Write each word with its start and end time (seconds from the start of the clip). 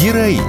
Героини. 0.00 0.42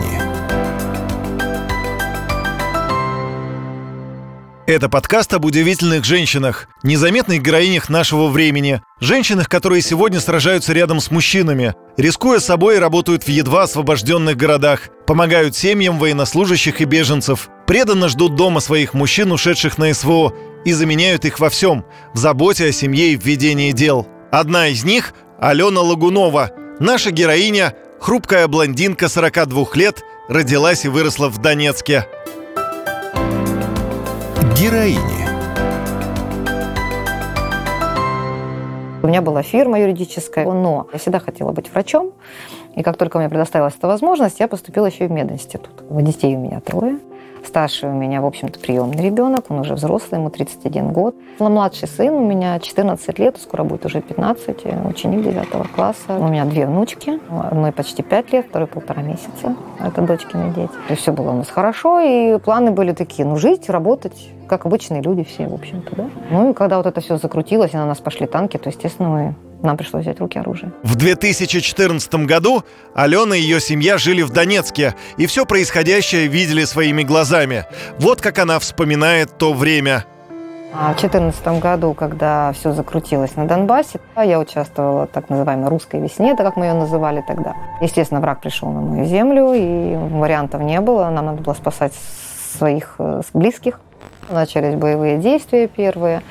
Это 4.67 4.89
подкаст 4.89 5.33
об 5.33 5.45
удивительных 5.45 6.05
женщинах, 6.05 6.67
незаметных 6.83 7.41
героинях 7.41 7.89
нашего 7.89 8.27
времени, 8.27 8.83
женщинах, 8.99 9.49
которые 9.49 9.81
сегодня 9.81 10.19
сражаются 10.19 10.73
рядом 10.73 10.99
с 10.99 11.09
мужчинами, 11.09 11.73
рискуя 11.97 12.39
собой 12.39 12.77
работают 12.77 13.23
в 13.23 13.29
едва 13.29 13.63
освобожденных 13.63 14.37
городах, 14.37 14.89
помогают 15.07 15.55
семьям 15.55 15.97
военнослужащих 15.97 16.79
и 16.81 16.85
беженцев, 16.85 17.49
преданно 17.65 18.07
ждут 18.07 18.35
дома 18.35 18.59
своих 18.59 18.93
мужчин, 18.93 19.31
ушедших 19.31 19.79
на 19.79 19.91
СВО, 19.91 20.31
и 20.63 20.73
заменяют 20.73 21.25
их 21.25 21.39
во 21.39 21.49
всем, 21.49 21.85
в 22.13 22.19
заботе 22.19 22.65
о 22.65 22.71
семье 22.71 23.13
и 23.13 23.17
в 23.17 23.25
ведении 23.25 23.71
дел. 23.71 24.07
Одна 24.31 24.67
из 24.67 24.83
них– 24.83 25.15
Алена 25.39 25.81
Лагунова, 25.81 26.51
наша 26.79 27.09
героиня, 27.09 27.73
хрупкая 27.99 28.47
блондинка 28.47 29.09
42 29.09 29.65
лет, 29.75 30.03
родилась 30.27 30.85
и 30.85 30.89
выросла 30.89 31.29
в 31.29 31.37
Донецке– 31.39 32.07
Героини. 34.59 35.18
Меня 39.09 39.21
была 39.21 39.41
фирма 39.41 39.79
юридическая, 39.79 40.45
но 40.45 40.87
я 40.93 40.99
всегда 40.99 41.19
хотела 41.19 41.51
быть 41.51 41.71
врачом. 41.71 42.11
И 42.75 42.83
как 42.83 42.97
только 42.97 43.17
мне 43.17 43.27
предоставилась 43.27 43.75
эта 43.75 43.87
возможность, 43.87 44.39
я 44.39 44.47
поступила 44.47 44.85
еще 44.85 45.05
и 45.05 45.07
в 45.07 45.11
мединститут. 45.11 45.71
Детей 45.89 46.35
у 46.35 46.39
меня 46.39 46.59
трое. 46.59 46.99
Старший 47.45 47.89
у 47.89 47.93
меня, 47.93 48.21
в 48.21 48.25
общем-то, 48.25 48.59
приемный 48.59 49.01
ребенок, 49.01 49.45
он 49.49 49.59
уже 49.59 49.73
взрослый, 49.73 50.19
ему 50.19 50.29
31 50.29 50.91
год. 50.91 51.15
Младший 51.39 51.87
сын 51.87 52.13
у 52.13 52.25
меня 52.25 52.59
14 52.59 53.17
лет, 53.17 53.37
скоро 53.41 53.63
будет 53.63 53.85
уже 53.85 54.01
15, 54.01 54.65
ученик 54.85 55.23
9 55.23 55.71
класса. 55.73 56.17
У 56.19 56.27
меня 56.27 56.45
две 56.45 56.67
внучки, 56.67 57.19
одной 57.29 57.71
почти 57.71 58.03
5 58.03 58.33
лет, 58.33 58.45
второй 58.49 58.67
полтора 58.67 59.01
месяца. 59.01 59.55
Это 59.79 60.01
дочкины 60.01 60.53
дети. 60.53 60.73
И 60.89 60.95
все 60.95 61.13
было 61.13 61.31
у 61.31 61.35
нас 61.35 61.47
хорошо, 61.49 62.01
и 62.01 62.37
планы 62.39 62.71
были 62.71 62.91
такие, 62.91 63.25
ну, 63.25 63.37
жить, 63.37 63.69
работать, 63.69 64.29
как 64.49 64.65
обычные 64.65 65.01
люди 65.01 65.23
все, 65.23 65.47
в 65.47 65.53
общем-то, 65.53 65.95
да. 65.95 66.09
Ну 66.31 66.51
и 66.51 66.53
когда 66.53 66.77
вот 66.77 66.85
это 66.85 66.99
все 66.99 67.17
закрутилось, 67.17 67.73
и 67.73 67.77
на 67.77 67.85
нас 67.85 67.99
пошли 67.99 68.27
танки, 68.27 68.57
то, 68.57 68.69
естественно, 68.69 69.09
мы 69.09 69.35
нам 69.61 69.75
пришлось 69.77 70.03
взять 70.03 70.17
в 70.17 70.21
руки 70.21 70.39
оружие. 70.39 70.71
В 70.83 70.95
2014 70.95 72.13
году 72.25 72.63
Алена 72.95 73.35
и 73.35 73.41
ее 73.41 73.59
семья 73.59 73.97
жили 73.97 74.21
в 74.21 74.31
Донецке 74.31 74.95
и 75.17 75.25
все 75.25 75.45
происходящее 75.45 76.27
видели 76.27 76.63
своими 76.63 77.03
глазами. 77.03 77.65
Вот 77.99 78.21
как 78.21 78.39
она 78.39 78.57
вспоминает 78.59 79.37
то 79.37 79.53
время. 79.53 80.05
А 80.71 80.93
в 80.93 81.01
2014 81.01 81.59
году, 81.59 81.93
когда 81.93 82.53
все 82.53 82.71
закрутилось 82.71 83.35
на 83.35 83.47
Донбассе, 83.47 83.99
я 84.15 84.39
участвовала 84.39 85.07
в 85.07 85.09
так 85.09 85.29
называемой 85.29 85.67
русской 85.67 85.99
весне, 85.99 86.31
это 86.31 86.43
как 86.43 86.57
мы 86.57 86.67
ее 86.67 86.73
называли 86.73 87.23
тогда. 87.27 87.55
Естественно, 87.81 88.21
враг 88.21 88.39
пришел 88.39 88.69
на 88.69 88.79
мою 88.79 89.05
землю, 89.05 89.53
и 89.53 89.95
вариантов 89.95 90.61
не 90.61 90.79
было. 90.79 91.09
Нам 91.09 91.25
надо 91.25 91.41
было 91.41 91.53
спасать 91.55 91.93
своих 92.57 92.95
э, 92.99 93.21
близких. 93.33 93.79
Начались 94.29 94.75
боевые 94.75 95.17
действия 95.17 95.67
первые. 95.67 96.21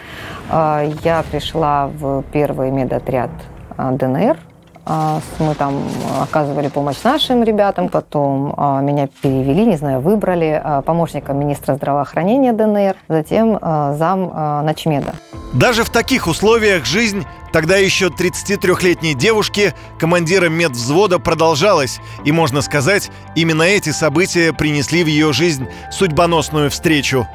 А, 0.51 0.85
я 1.03 1.25
пришла 1.29 1.89
в 1.89 2.23
первый 2.33 2.71
медотряд 2.71 3.31
а, 3.77 3.91
ДНР. 3.91 4.39
А, 4.87 5.21
мы 5.41 5.55
там 5.55 5.83
оказывали 6.23 6.69
помощь 6.69 7.03
нашим 7.03 7.43
ребятам, 7.43 7.89
потом 7.89 8.55
меня 8.87 9.09
перевели, 9.21 9.67
не 9.67 9.77
знаю, 9.77 10.01
выбрали 10.01 10.63
помощником 10.87 11.39
министра 11.39 11.75
здравоохранения 11.75 12.53
ДНР, 12.53 12.97
затем 13.09 13.59
зам 13.61 14.65
начмеда. 14.65 15.13
Даже 15.53 15.85
в 15.85 15.91
таких 15.91 16.27
условиях 16.27 16.87
жизнь 16.87 17.27
тогда 17.53 17.77
еще 17.77 18.07
33-летней 18.07 19.15
девушки, 19.15 19.75
командира 19.99 20.49
медвзвода, 20.49 21.19
продолжалась. 21.19 22.01
И, 22.25 22.33
можно 22.33 22.63
сказать, 22.63 23.11
именно 23.35 23.63
эти 23.63 23.91
события 23.91 24.53
принесли 24.53 25.05
в 25.05 25.07
ее 25.07 25.33
жизнь 25.33 25.67
судьбоносную 25.91 26.71
встречу. 26.71 27.27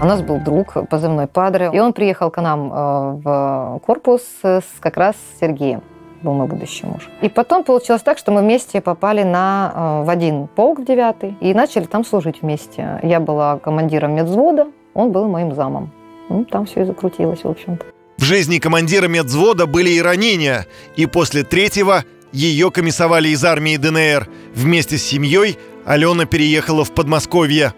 У 0.00 0.04
нас 0.04 0.22
был 0.22 0.38
друг, 0.38 0.76
позывной 0.88 1.26
Падре, 1.26 1.70
и 1.72 1.78
он 1.78 1.92
приехал 1.92 2.30
к 2.30 2.40
нам 2.42 2.72
э, 2.72 3.20
в 3.22 3.80
корпус 3.86 4.22
с, 4.42 4.64
как 4.80 4.96
раз 4.96 5.16
с 5.16 5.40
Сергеем 5.40 5.82
был 6.22 6.34
мой 6.34 6.46
будущий 6.46 6.86
муж. 6.86 7.08
И 7.20 7.28
потом 7.28 7.64
получилось 7.64 8.02
так, 8.02 8.18
что 8.18 8.32
мы 8.32 8.42
вместе 8.42 8.80
попали 8.80 9.22
на, 9.22 9.72
э, 9.74 10.06
в 10.06 10.10
один 10.10 10.46
полк 10.46 10.80
в 10.80 10.84
девятый 10.84 11.36
и 11.40 11.52
начали 11.52 11.84
там 11.84 12.04
служить 12.04 12.42
вместе. 12.42 13.00
Я 13.02 13.20
была 13.20 13.58
командиром 13.58 14.14
медвзвода, 14.14 14.68
он 14.94 15.12
был 15.12 15.28
моим 15.28 15.54
замом. 15.54 15.90
Ну, 16.28 16.44
там 16.44 16.66
все 16.66 16.82
и 16.82 16.84
закрутилось, 16.84 17.44
в 17.44 17.48
общем-то. 17.48 17.84
В 18.18 18.22
жизни 18.22 18.58
командира 18.58 19.08
медвзвода 19.08 19.66
были 19.66 19.90
и 19.90 20.00
ранения, 20.00 20.66
и 20.96 21.06
после 21.06 21.42
третьего 21.42 22.04
ее 22.32 22.70
комиссовали 22.70 23.28
из 23.28 23.44
армии 23.44 23.76
ДНР. 23.76 24.28
Вместе 24.54 24.96
с 24.96 25.02
семьей 25.02 25.58
Алена 25.84 26.24
переехала 26.24 26.84
в 26.84 26.92
Подмосковье. 26.92 27.74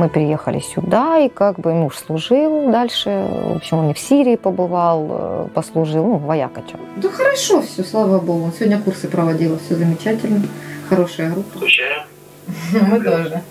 Мы 0.00 0.08
приехали 0.08 0.60
сюда, 0.60 1.18
и 1.18 1.28
как 1.28 1.60
бы 1.60 1.74
муж 1.74 1.98
служил 1.98 2.70
дальше. 2.72 3.10
В 3.10 3.56
общем, 3.56 3.80
он 3.80 3.90
и 3.90 3.92
в 3.92 3.98
Сирии 3.98 4.36
побывал, 4.36 5.06
э, 5.10 5.48
послужил, 5.52 6.06
ну, 6.06 6.16
вояка 6.16 6.62
что. 6.66 6.78
Да 6.96 7.10
хорошо 7.10 7.60
все, 7.60 7.84
слава 7.84 8.18
богу. 8.18 8.46
Он 8.46 8.52
сегодня 8.54 8.80
курсы 8.80 9.08
проводила, 9.08 9.58
все 9.58 9.74
замечательно. 9.74 10.40
Хорошая 10.88 11.30
группа. 11.30 11.58
Скучаем? 11.58 12.04
Мы 12.72 12.98
тоже. 12.98 13.42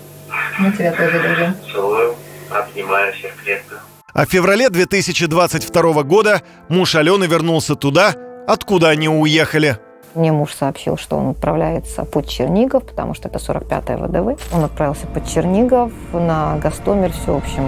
Мы 0.58 0.72
тебя 0.72 0.90
тоже 0.90 1.22
любим. 1.22 1.54
Целую, 1.72 2.16
обнимаю 2.50 3.12
всех 3.12 3.32
крепко. 3.44 3.76
А 4.12 4.26
в 4.26 4.28
феврале 4.28 4.70
2022 4.70 6.02
года 6.02 6.42
муж 6.68 6.96
Алены 6.96 7.26
вернулся 7.26 7.76
туда, 7.76 8.16
откуда 8.48 8.88
они 8.88 9.08
уехали– 9.08 9.78
мне 10.14 10.32
муж 10.32 10.54
сообщил, 10.54 10.96
что 10.96 11.16
он 11.16 11.30
отправляется 11.30 12.04
под 12.04 12.26
Чернигов, 12.26 12.84
потому 12.84 13.14
что 13.14 13.28
это 13.28 13.38
45-е 13.38 13.96
ВДВ. 13.96 14.54
Он 14.54 14.64
отправился 14.64 15.06
под 15.06 15.26
Чернигов 15.26 15.92
на 16.12 16.56
Гастомер. 16.58 17.12
Все, 17.12 17.34
в 17.34 17.36
общем, 17.38 17.64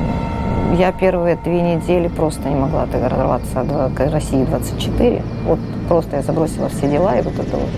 я 0.76 0.92
первые 0.92 1.36
две 1.36 1.60
недели 1.60 2.08
просто 2.08 2.48
не 2.48 2.56
могла 2.56 2.84
оторваться 2.84 3.60
от 3.60 4.00
России 4.12 4.44
24. 4.44 5.22
Вот 5.44 5.58
просто 5.88 6.16
я 6.16 6.22
забросила 6.22 6.68
все 6.68 6.88
дела 6.88 7.18
и 7.18 7.22
вот 7.22 7.34
это 7.38 7.56
вот 7.56 7.68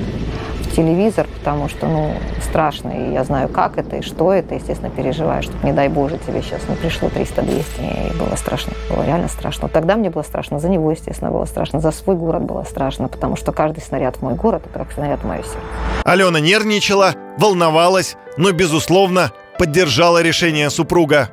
телевизор, 0.75 1.27
потому 1.39 1.69
что, 1.69 1.87
ну, 1.87 2.13
страшно, 2.43 2.91
и 2.91 3.13
я 3.13 3.25
знаю, 3.25 3.49
как 3.49 3.79
это 3.79 3.97
и 3.97 4.03
что 4.03 4.33
это, 4.33 4.55
естественно, 4.55 4.91
переживаю, 4.91 5.43
чтобы, 5.43 5.65
не 5.65 5.73
дай 5.73 5.89
Боже, 5.89 6.19
тебе 6.19 6.43
сейчас, 6.43 6.63
ну, 6.69 6.75
пришло 6.75 7.09
300-200, 7.09 8.13
и 8.13 8.19
было 8.19 8.35
страшно, 8.37 8.73
было 8.91 9.05
реально 9.05 9.29
страшно. 9.29 9.69
Тогда 9.69 9.97
мне 9.97 10.11
было 10.11 10.23
страшно, 10.23 10.59
за 10.59 10.69
него, 10.69 10.91
естественно, 10.91 11.31
было 11.31 11.45
страшно, 11.45 11.81
за 11.81 11.91
свой 11.93 12.17
город 12.17 12.43
было 12.43 12.65
страшно, 12.65 13.09
потому 13.09 13.37
что 13.37 13.53
каждый 13.53 13.81
снаряд 13.81 14.17
в 14.17 14.23
мой 14.23 14.35
город– 14.35 14.63
это 14.67 14.79
как 14.79 14.93
снаряд 14.93 15.21
в 15.21 15.27
мое 15.27 15.43
сердце. 15.43 15.59
Алена 16.05 16.41
нервничала, 16.41 17.15
волновалась, 17.39 18.17
но, 18.37 18.53
безусловно, 18.53 19.33
поддержала 19.59 20.23
решение 20.23 20.71
супруга. 20.71 21.29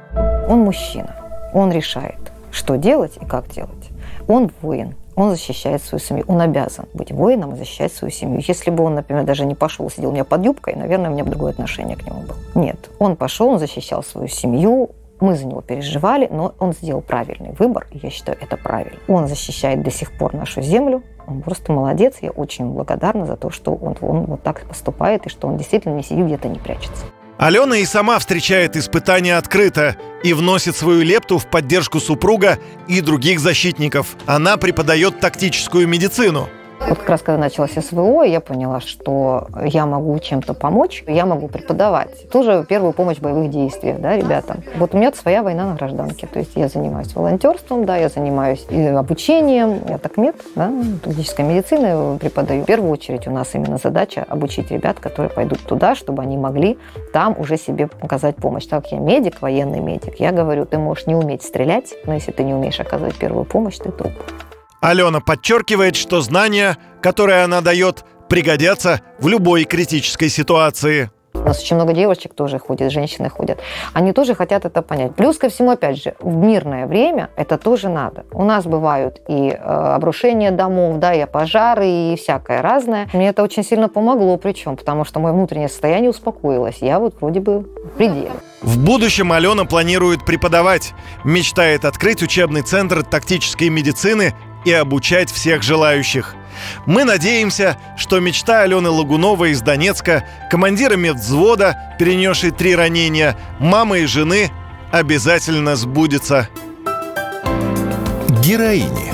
Он 0.48 0.60
мужчина, 0.60 1.16
он 1.54 1.72
решает, 1.72 2.32
что 2.52 2.76
делать 2.76 3.18
и 3.20 3.26
как 3.26 3.50
делать. 3.50 3.90
Он 4.28 4.52
воин, 4.62 4.96
он 5.16 5.32
защищает 5.32 5.82
свою 5.82 6.00
семью. 6.00 6.26
Он 6.28 6.42
обязан 6.42 6.86
быть 6.94 7.12
воином 7.12 7.54
и 7.54 7.58
защищать 7.58 7.94
свою 7.94 8.12
семью. 8.12 8.42
Если 8.46 8.72
бы 8.72 8.84
он, 8.84 8.96
например, 8.96 9.24
даже 9.24 9.46
не 9.46 9.56
пошел, 9.56 9.90
сидел 9.90 10.10
у 10.10 10.14
меня 10.14 10.24
под 10.24 10.44
юбкой, 10.46 10.76
наверное, 10.76 11.10
у 11.10 11.14
меня 11.14 11.24
бы 11.24 11.32
другое 11.32 11.52
отношение 11.52 11.98
к 11.98 12.06
нему 12.06 12.22
было. 12.22 12.38
Нет. 12.56 12.90
Он 13.00 13.16
пошел, 13.16 13.50
он 13.50 13.60
защищал 13.60 14.04
свою 14.04 14.28
семью, 14.28 14.92
мы 15.20 15.36
за 15.36 15.46
него 15.46 15.62
переживали, 15.62 16.28
но 16.32 16.56
он 16.60 16.74
сделал 16.74 17.02
правильный 17.02 17.52
выбор, 17.52 17.88
и 17.92 18.00
я 18.02 18.10
считаю, 18.10 18.38
это 18.42 18.58
правильно. 18.58 18.98
Он 19.08 19.28
защищает 19.28 19.84
до 19.84 19.92
сих 19.92 20.12
пор 20.18 20.34
нашу 20.34 20.62
землю, 20.62 21.04
он 21.28 21.42
просто 21.42 21.72
молодец, 21.72 22.18
я 22.22 22.32
очень 22.32 22.72
благодарна 22.72 23.26
за 23.26 23.38
то, 23.38 23.52
что 23.52 23.76
он, 23.76 23.96
он 24.02 24.26
вот 24.26 24.42
так 24.42 24.66
поступает, 24.68 25.28
и 25.28 25.30
что 25.30 25.48
он 25.48 25.58
действительно 25.58 25.94
не 25.94 26.04
сидит 26.04 26.26
где-то, 26.26 26.48
не 26.48 26.58
прячется. 26.58 27.06
Алена 27.42 27.78
и 27.78 27.86
сама 27.86 28.20
встречает 28.20 28.78
испытания 28.78 29.36
открыто 29.36 29.96
и 30.24 30.32
вносит 30.34 30.76
свою 30.76 31.02
лепту 31.02 31.40
в 31.40 31.48
поддержку 31.48 32.00
супруга 32.00 32.60
и 32.88 33.02
других 33.02 33.40
защитников. 33.40 34.16
Она 34.28 34.58
преподает 34.58 35.20
тактическую 35.20 35.88
медицину– 35.88 36.50
вот 36.88 36.98
как 37.00 37.10
раз 37.10 37.22
когда 37.22 37.40
началось 37.40 37.72
СВО, 37.72 38.24
я 38.24 38.40
поняла, 38.40 38.80
что 38.82 39.48
я 39.64 39.86
могу 39.86 40.18
чем-то 40.20 40.54
помочь, 40.54 41.04
я 41.08 41.26
могу 41.26 41.48
преподавать. 41.48 42.30
Тоже 42.30 42.66
первую 42.68 42.94
помощь 42.94 43.18
в 43.18 43.22
боевых 43.22 43.50
действиях, 43.50 44.00
да, 44.00 44.16
ребятам. 44.18 44.64
Вот 44.76 44.94
у 44.94 44.98
меня 44.98 45.12
своя 45.14 45.44
война 45.44 45.68
на 45.68 45.76
гражданке. 45.76 46.28
То 46.28 46.40
есть 46.40 46.52
я 46.56 46.68
занимаюсь 46.68 47.16
волонтерством, 47.16 47.86
да, 47.86 47.98
я 47.98 48.10
занимаюсь 48.10 48.66
обучением, 48.70 49.82
я 49.88 49.98
так 49.98 50.18
мед, 50.18 50.36
да, 50.56 50.72
тактической 51.04 51.46
медицины 51.46 52.18
преподаю. 52.18 52.64
В 52.64 52.66
первую 52.66 52.92
очередь 52.92 53.28
у 53.28 53.32
нас 53.32 53.54
именно 53.54 53.78
задача 53.78 54.26
обучить 54.28 54.72
ребят, 54.72 55.00
которые 55.00 55.30
пойдут 55.30 55.60
туда, 55.60 55.96
чтобы 55.96 56.24
они 56.24 56.38
могли 56.38 56.78
там 57.14 57.36
уже 57.40 57.58
себе 57.58 57.90
оказать 58.02 58.36
помощь. 58.36 58.66
Так 58.66 58.84
как 58.84 58.92
я 58.92 59.00
медик, 59.00 59.42
военный 59.42 59.80
медик, 59.80 60.20
я 60.20 60.32
говорю, 60.32 60.66
ты 60.66 60.78
можешь 60.78 61.08
не 61.08 61.16
уметь 61.16 61.44
стрелять, 61.44 61.94
но 62.06 62.14
если 62.14 62.32
ты 62.32 62.44
не 62.44 62.54
умеешь 62.54 62.80
оказывать 62.80 63.16
первую 63.16 63.46
помощь, 63.46 63.78
ты 63.78 63.92
труп. 63.92 64.14
Алена 64.82 65.20
подчеркивает, 65.20 65.96
что 65.96 66.22
знания, 66.22 66.76
которые 67.02 67.44
она 67.44 67.62
дает, 67.62 68.04
пригодятся 68.28 69.02
в 69.20 69.28
любой 69.28 69.66
критической 69.66 70.28
ситуации. 70.28 71.12
У 71.34 71.40
нас 71.40 71.62
очень 71.62 71.76
много 71.76 71.94
девочек 71.94 72.34
тоже 72.34 72.60
ходит, 72.60 72.92
женщины 72.92 73.30
ходят. 73.30 73.60
Они 73.94 74.12
тоже 74.12 74.36
хотят 74.36 74.66
это 74.66 74.82
понять. 74.82 75.16
Плюс 75.16 75.38
ко 75.38 75.50
всему, 75.50 75.72
опять 75.72 76.02
же, 76.02 76.16
в 76.20 76.36
мирное 76.36 76.88
время 76.88 77.30
это 77.38 77.58
тоже 77.58 77.90
надо. 77.90 78.26
У 78.32 78.44
нас 78.44 78.66
бывают 78.66 79.22
и 79.28 79.50
э, 79.50 79.56
обрушения 79.56 80.52
домов, 80.52 80.98
да, 80.98 81.14
и 81.14 81.26
пожары, 81.26 81.88
и 81.88 82.16
всякое 82.20 82.62
разное. 82.62 83.08
Мне 83.14 83.30
это 83.30 83.44
очень 83.44 83.64
сильно 83.64 83.88
помогло, 83.88 84.36
причем, 84.38 84.78
потому 84.78 85.06
что 85.06 85.20
мое 85.20 85.32
внутреннее 85.34 85.70
состояние 85.70 86.10
успокоилось. 86.10 86.80
Я 86.82 87.00
вот 87.00 87.16
вроде 87.22 87.40
бы 87.40 87.60
в 87.60 87.98
пределе. 87.98 88.32
В 88.62 88.84
будущем 88.84 89.32
Алена 89.32 89.66
планирует 89.66 90.26
преподавать, 90.26 90.94
мечтает 91.24 91.86
открыть 91.86 92.22
учебный 92.24 92.62
центр 92.62 93.04
тактической 93.04 93.70
медицины 93.70 94.34
и 94.66 94.72
обучать 94.72 95.32
всех 95.32 95.64
желающих. 95.64 96.36
Мы 96.86 97.04
надеемся, 97.04 97.78
что 97.98 98.20
мечта 98.20 98.62
Алены 98.62 98.90
Лагуновой 98.90 99.52
из 99.52 99.62
Донецка, 99.62 100.26
командира 100.50 100.96
медвзвода, 100.96 101.96
перенесшей 101.98 102.52
три 102.52 102.76
ранения, 102.76 103.38
мамы 103.60 104.02
и 104.02 104.06
жены, 104.06 104.52
обязательно 104.92 105.76
сбудется. 105.76 106.50
Героини. 108.44 109.12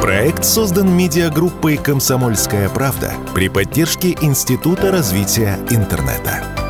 Проект 0.00 0.44
создан 0.44 0.90
медиагруппой 0.90 1.76
«Комсомольская 1.76 2.68
правда» 2.68 3.12
при 3.34 3.48
поддержке 3.48 4.16
Института 4.20 4.90
развития 4.90 5.58
интернета. 5.70 6.61